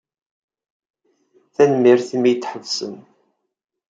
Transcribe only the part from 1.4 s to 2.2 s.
Tanemmirt